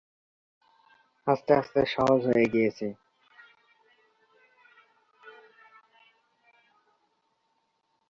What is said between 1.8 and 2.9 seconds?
সহজ হয়ে গিয়েছে।